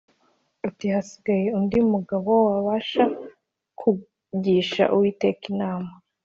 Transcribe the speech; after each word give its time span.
ati 0.67 0.85
“Hasigaye 0.93 1.45
undi 1.59 1.77
mugabo 1.93 2.31
twabasha 2.47 3.03
kugisha 3.79 4.83
Uwiteka 4.93 5.43
inama 5.53 5.89